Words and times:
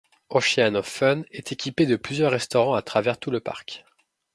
Oceans 0.29 0.73
of 0.73 0.87
Fun 0.87 1.21
est 1.29 1.51
équipé 1.51 1.85
de 1.85 1.95
plusieurs 1.95 2.31
restaurants 2.31 2.73
à 2.73 2.81
travers 2.81 3.19
tout 3.19 3.29
le 3.29 3.39
parc. 3.39 3.85